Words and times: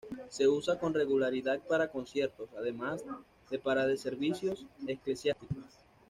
Se 0.29 0.47
usa 0.47 0.79
con 0.79 0.95
regularidad 0.95 1.59
para 1.59 1.91
conciertos, 1.91 2.49
además 2.57 3.03
de 3.51 3.59
para 3.59 3.95
servicios 3.95 4.65
eclesiásticos. 4.87 5.67